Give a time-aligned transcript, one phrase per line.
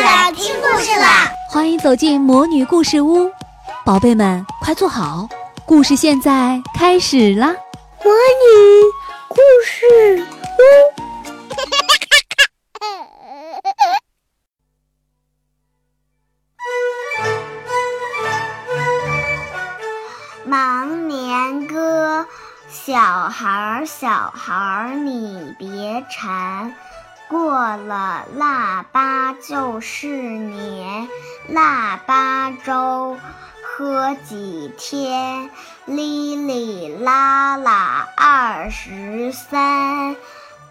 [0.00, 1.32] 啦，听故事啦！
[1.48, 3.30] 欢迎走进魔女故事屋，
[3.84, 5.28] 宝贝们快坐好，
[5.64, 7.46] 故事现在开始啦！
[8.04, 8.84] 魔女
[9.28, 10.24] 故事
[10.58, 10.62] 屋，
[20.48, 22.26] 忙年歌，
[22.68, 26.74] 小孩儿，小孩儿，你别馋。
[27.28, 31.08] 过了腊八就是年，
[31.48, 33.18] 腊八粥
[33.62, 35.50] 喝几天，
[35.86, 40.14] 哩哩啦啦二十三，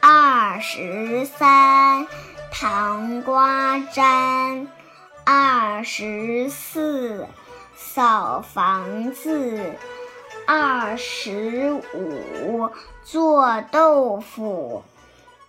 [0.00, 2.06] 二十三
[2.52, 4.68] 糖瓜粘，
[5.24, 7.26] 二十四
[7.74, 9.74] 扫房子，
[10.46, 12.70] 二十五
[13.02, 14.84] 做豆腐。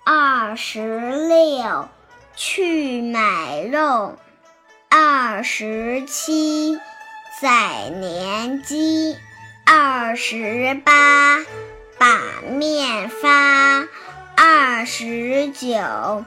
[0.07, 1.89] 二十六，
[2.35, 4.13] 去买肉；
[4.87, 6.79] 二十七，
[7.41, 9.15] 宰年鸡；
[9.65, 11.39] 二十八，
[11.97, 13.87] 把面发；
[14.37, 16.23] 二十九，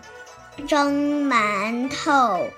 [0.67, 2.51] 蒸馒头；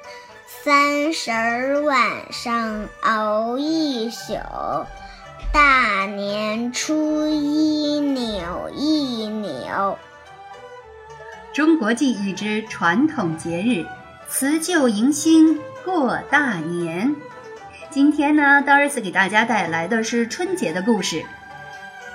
[0.46, 4.86] 三十晚上熬一宿；
[5.52, 9.98] 大年初一扭一扭。
[11.52, 13.84] 中国记忆之传统节日，
[14.28, 17.12] 辞旧迎新过大年。
[17.90, 21.24] 今天呢，道尔斯给大家带来的是春节的故事。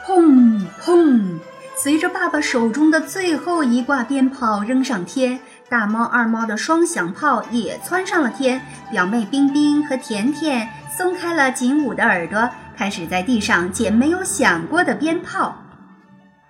[0.05, 1.37] 砰砰，
[1.75, 8.61] 随着爸爸手中的最后一挂鞭炮扔上天，大猫二猫的双响炮也窜上了天。
[8.89, 15.61] 表妹冰冰和甜甜松开了紧捂的耳朵，开始在地上捡没有响过的鞭炮。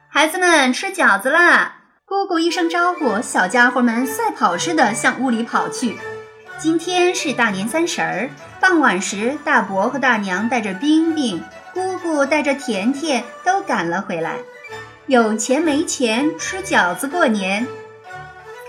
[0.07, 1.77] 孩子们吃饺子啦！
[2.07, 5.97] 姑姑一声招呼，小家伙们赛跑似的向屋里跑去。
[6.59, 8.29] 今天是大年三十儿，
[8.61, 14.35] 傍晚时，大伯和大娘带着冰冰，姑姑带着甜甜都赶了回来。
[15.07, 17.65] 有钱没钱，吃饺子过年。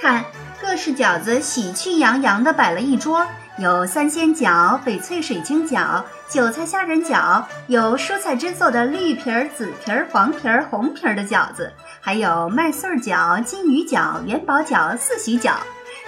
[0.01, 0.25] 看，
[0.59, 3.27] 各式饺子喜气洋洋地摆了一桌。
[3.59, 11.73] 有三鲜饺、翡翠水晶饺、韭菜虾仁饺，有蔬菜汁做的绿皮儿、紫皮儿、黄皮儿、红皮儿的饺子，
[12.03, 15.55] 还有麦穗儿饺、金鱼饺、元宝饺、四喜饺，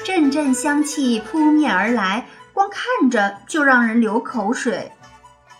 [0.04, 4.92] 阵阵香气扑面而来，光看着就让人流口水。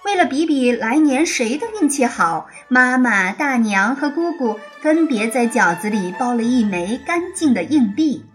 [0.05, 8.27] 为了比比来年谁的运气好，妈妈、大娘和姑姑分别在饺子里包了一枚干净的硬币。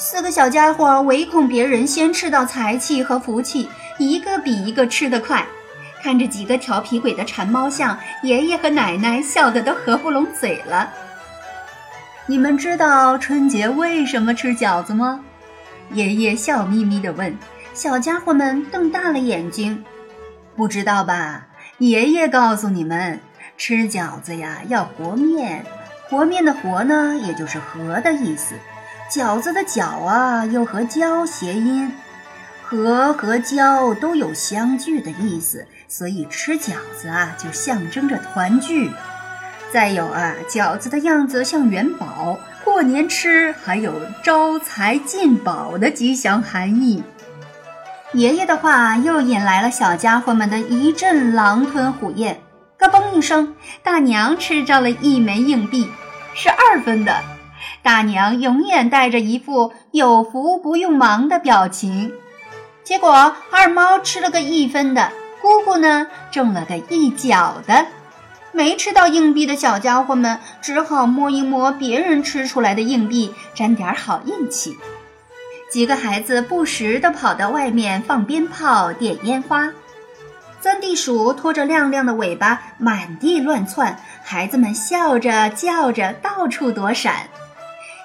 [0.00, 5.44] 四个小家伙唯恐别人先吃到财气和福气，一个比一个吃得快。
[6.00, 10.88] 看着几个调皮鬼的馋猫象，爷爷和奶奶笑得都合不拢嘴了。
[12.26, 15.18] 你们知道春节为什么吃饺子吗？
[15.90, 17.36] 爷爷笑眯眯地问。
[17.74, 19.84] 小家伙们瞪大了眼睛。
[20.54, 21.48] 不知道吧？
[21.78, 23.18] 爷爷告诉你们，
[23.56, 25.66] 吃饺子呀要和面，
[26.08, 28.54] 和面的和呢，也就是和的意思。
[29.10, 31.90] 饺子的饺啊，又和交谐音，
[32.62, 38.90] 和和交都有相聚的意思，所以吃饺子啊，就象征着团聚。
[39.72, 47.02] 再有啊，饺子的样子像元宝，过年吃还有招财进宝的吉祥含义。
[48.12, 52.40] 爷爷的话又引来了小家伙们的一阵狼吞虎咽。
[52.78, 55.90] 咯嘣一声，大娘吃着了一枚硬币，
[56.34, 57.37] 是二分的。
[57.88, 62.12] 大娘永远带着一副有福不用忙的表情，
[62.84, 65.10] 结果二猫吃了个一分的，
[65.40, 67.86] 姑姑呢中了个一角的。
[68.52, 74.76] 没吃到硬币的小家伙们只好摸一摸别人吃出来的硬币，沾点好运气。
[75.72, 79.72] 几个孩子不时地跑到外面放鞭炮、点烟花，
[80.60, 87.30] 钻地鼠拖着亮亮的尾巴满地乱窜，孩子们笑着叫着到处躲闪。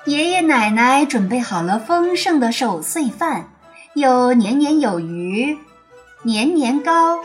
[0.06, 3.51] 爷爷奶奶准备好了丰盛的守岁饭，
[3.94, 5.57] 有年年有余、
[6.24, 7.19] 年年高、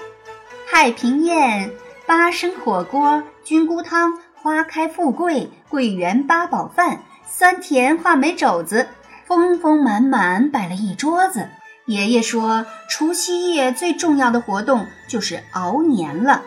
[0.70, 1.72] 太平宴、
[2.06, 8.86] 八升火锅、菌菇汤、花开富贵、桂圆八宝饭、酸甜话梅肘子，
[9.26, 11.48] 丰丰满满摆了一桌子。
[11.86, 16.42] 爷爷说，除夕夜最重要的活动就是熬年了，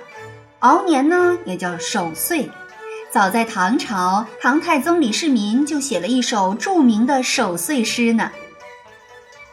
[0.60, 2.50] 熬年呢也叫守岁。
[3.12, 8.32] 早在唐朝，唐太宗李世民就写了一首著名的守岁诗呢。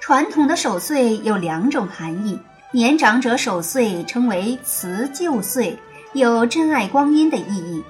[0.00, 2.38] 传统的守岁有两种含义：
[2.70, 5.76] 年长者守岁称为辞旧岁，
[6.12, 7.82] 有珍爱光阴的意义；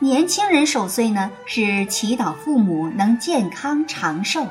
[0.00, 4.48] 年轻人守岁呢，是祈祷父母能健康长寿。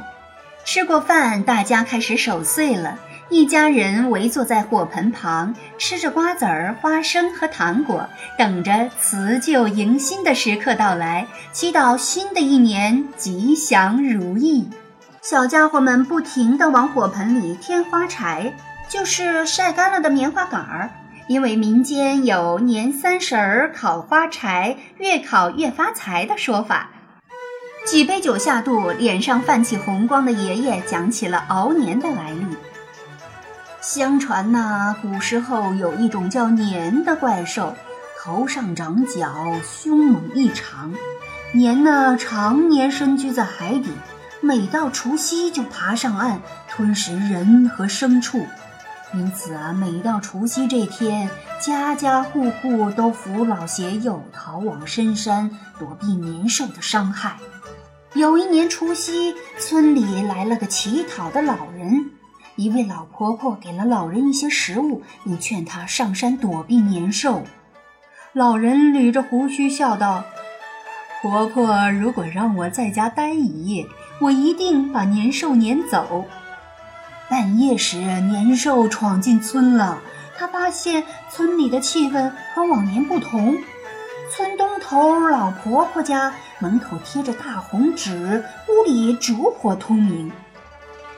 [0.64, 2.98] 吃过饭，大家开始守岁了。
[3.32, 14.70] 一家人围坐在火盆旁，吃着瓜子儿、花生和糖果，等着辞旧迎新的时刻到来，祈祷新的一年吉祥如意。
[15.22, 18.54] 小家伙们不停地往火盆里添花柴，
[18.90, 20.90] 就是晒干了的棉花杆儿。
[21.28, 26.90] 因为民间有年三十儿烤花柴，越烤越发财的说法。
[27.86, 32.46] 几杯酒下肚，脸上泛起红光的爷爷讲起了熬年的来历。
[33.82, 37.76] 相传呐，古时候有一种叫年的怪兽，
[38.22, 39.34] 头上长角，
[39.64, 40.94] 凶猛异常。
[41.52, 43.92] 年呢，常年深居在海底，
[44.40, 48.46] 每到除夕就爬上岸，吞食人和牲畜。
[49.16, 51.28] 因此啊，每到除夕这天，
[51.60, 55.50] 家家户户都扶老携幼逃往深山，
[55.80, 57.38] 躲避年兽的伤害。
[58.14, 62.12] 有一年除夕，村里来了个乞讨的老人。
[62.56, 67.44] 一位老婆婆给了老人一些食物，并劝他上山躲避年兽。
[68.34, 70.26] 老人捋着胡须笑道
[71.22, 73.86] ：“婆婆，如果让我在家待一夜，
[74.20, 76.26] 我一定把年兽撵走。”
[77.30, 80.00] 半夜时，年兽闯进村了。
[80.38, 83.56] 他发现村里的气氛和往年不同。
[84.34, 90.32] 村东头老婆婆家门口贴着大红纸，屋里烛火通明。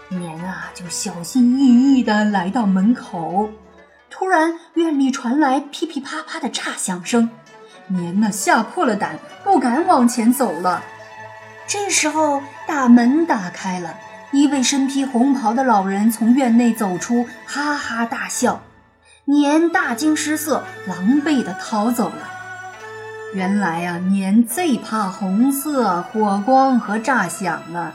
[0.10, 3.50] 年啊，就小心翼翼地来到门口。
[4.10, 7.30] 突然，院里传来噼噼啪啪的炸响声。
[7.88, 10.84] 年呢，吓破了胆，不敢往前走了。
[11.66, 13.96] 这时候，大门打开了，
[14.32, 18.62] 一位身披红袍的老人从院内走出，哈哈大笑。
[19.26, 22.30] 年大惊失色，狼狈地逃走了。
[23.34, 27.94] 原来啊，年最怕红色、火光和炸响了。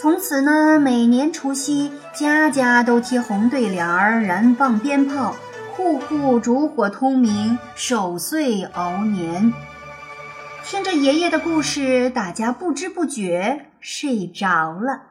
[0.00, 5.36] 从此呢，每年除夕，家家都贴红对联儿，燃放鞭炮，
[5.76, 9.52] 户户烛火通明，守岁熬年。
[10.64, 15.02] 听着爷爷的故事，大家不知不觉睡着了。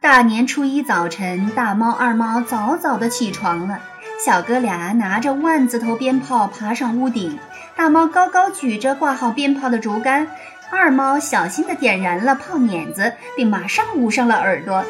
[0.00, 3.78] 大年初一早晨，大猫、二猫早早的起床了，
[4.26, 7.38] 小哥俩拿着万字头鞭炮爬上屋顶，
[7.76, 10.26] 大猫高高举着挂好鞭炮的竹竿。
[10.70, 14.84] 二猫小心地点燃了炮碾子，并马上捂上了耳朵。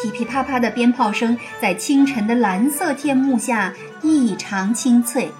[0.00, 5.30] 噼噼啪啪的鞭炮声在清晨的蓝色天幕下异常清脆。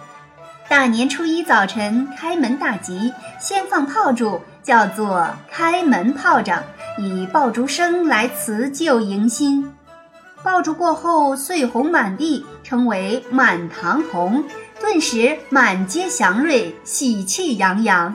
[0.69, 6.63] 大年初一早晨，开门大吉，先放炮竹，叫做开门炮仗，
[6.99, 9.73] 以爆竹声来辞旧迎新。
[10.43, 14.45] 爆竹过后，碎红满地，称为满堂红，
[14.81, 18.15] 顿时满街祥瑞，喜气洋洋。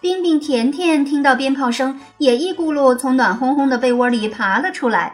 [0.00, 5.12] 冰冰甜甜听到鞭炮声，也一咕噜从暖烘烘的被窝里爬了出来。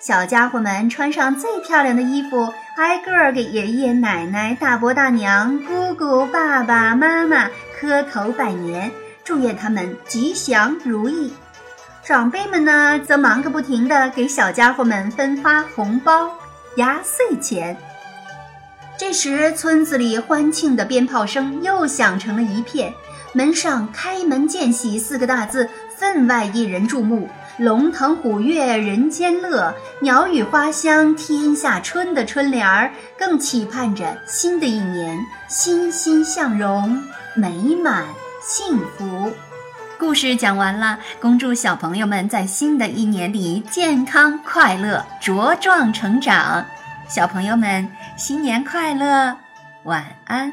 [0.00, 7.48] 小家伙们穿上最漂亮的衣服，挨个儿给爷爷奶奶、大伯大娘、姑姑爸爸妈妈
[7.80, 8.92] 磕头拜年，
[9.24, 11.32] 祝愿他们吉祥如意。
[12.04, 16.30] 长辈们呢，则忙个不停地给小家伙们分发红包、
[16.76, 17.74] 压岁钱。
[18.98, 22.92] 这时，村子里欢庆的鞭炮声又响成了一片。
[23.32, 27.28] 门上“开门见喜”四个大字分外引人注目，
[27.58, 35.18] 龙腾虎跃人间乐，鸟语花香天下春的春联儿，更期盼着新的一年
[35.48, 37.02] 欣欣向荣、
[37.34, 38.06] 美满
[38.42, 39.32] 幸福。
[39.98, 46.64] 故事讲完了，恭祝小朋友们在新的一年里健康快乐、茁壮成长。
[47.08, 49.36] 小朋友们，新年快乐，
[49.84, 50.52] 晚安。